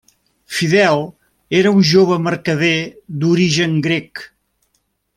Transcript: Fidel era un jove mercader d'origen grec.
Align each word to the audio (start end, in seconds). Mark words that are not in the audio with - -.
Fidel 0.59 1.03
era 1.59 1.73
un 1.81 1.83
jove 1.91 2.17
mercader 2.31 2.73
d'origen 3.21 3.81
grec. 3.89 4.29